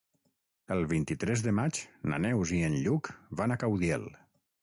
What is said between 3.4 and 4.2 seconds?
van a Caudiel.